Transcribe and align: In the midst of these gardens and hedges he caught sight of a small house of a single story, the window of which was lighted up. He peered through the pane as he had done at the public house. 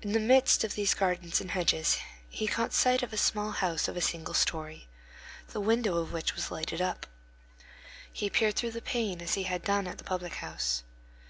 In 0.00 0.12
the 0.12 0.18
midst 0.18 0.64
of 0.64 0.76
these 0.76 0.94
gardens 0.94 1.38
and 1.38 1.50
hedges 1.50 1.98
he 2.30 2.46
caught 2.46 2.72
sight 2.72 3.02
of 3.02 3.12
a 3.12 3.18
small 3.18 3.50
house 3.50 3.86
of 3.86 3.98
a 3.98 4.00
single 4.00 4.32
story, 4.32 4.88
the 5.48 5.60
window 5.60 5.98
of 5.98 6.10
which 6.10 6.34
was 6.34 6.50
lighted 6.50 6.80
up. 6.80 7.06
He 8.10 8.30
peered 8.30 8.56
through 8.56 8.70
the 8.72 8.80
pane 8.80 9.20
as 9.20 9.34
he 9.34 9.42
had 9.42 9.62
done 9.62 9.86
at 9.86 9.98
the 9.98 10.04
public 10.04 10.36
house. 10.36 10.84